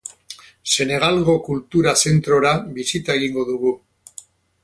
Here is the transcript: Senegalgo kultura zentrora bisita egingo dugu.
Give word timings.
Senegalgo 0.75 1.35
kultura 1.49 1.93
zentrora 2.07 2.55
bisita 2.79 3.17
egingo 3.19 3.47
dugu. 3.51 3.75